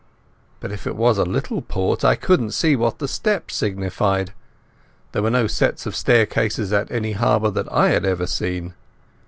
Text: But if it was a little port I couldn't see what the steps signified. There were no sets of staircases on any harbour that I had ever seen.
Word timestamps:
But 0.59 0.71
if 0.71 0.87
it 0.87 0.95
was 0.95 1.19
a 1.19 1.23
little 1.25 1.61
port 1.61 2.03
I 2.03 2.15
couldn't 2.15 2.53
see 2.53 2.75
what 2.75 2.97
the 2.97 3.07
steps 3.07 3.53
signified. 3.55 4.33
There 5.11 5.21
were 5.21 5.29
no 5.29 5.45
sets 5.45 5.85
of 5.85 5.95
staircases 5.95 6.73
on 6.73 6.87
any 6.89 7.11
harbour 7.11 7.51
that 7.51 7.71
I 7.71 7.89
had 7.89 8.03
ever 8.03 8.25
seen. 8.25 8.73